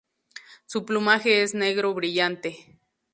[0.65, 2.79] Su plumaje es negro brillante.